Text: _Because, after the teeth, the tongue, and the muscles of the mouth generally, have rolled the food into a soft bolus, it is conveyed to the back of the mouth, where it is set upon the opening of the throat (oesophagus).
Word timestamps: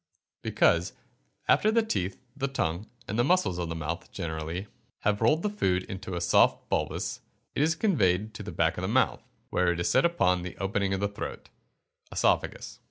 _Because, 0.41 0.93
after 1.47 1.69
the 1.69 1.83
teeth, 1.83 2.17
the 2.35 2.47
tongue, 2.47 2.89
and 3.07 3.19
the 3.19 3.23
muscles 3.23 3.59
of 3.59 3.69
the 3.69 3.75
mouth 3.75 4.11
generally, 4.11 4.65
have 5.01 5.21
rolled 5.21 5.43
the 5.43 5.47
food 5.51 5.83
into 5.83 6.15
a 6.15 6.21
soft 6.21 6.67
bolus, 6.69 7.19
it 7.53 7.61
is 7.61 7.75
conveyed 7.75 8.33
to 8.33 8.41
the 8.41 8.51
back 8.51 8.79
of 8.79 8.81
the 8.81 8.87
mouth, 8.87 9.21
where 9.51 9.71
it 9.71 9.79
is 9.79 9.91
set 9.91 10.03
upon 10.03 10.41
the 10.41 10.57
opening 10.57 10.95
of 10.95 11.01
the 11.01 11.07
throat 11.07 11.49
(oesophagus). 12.11 12.79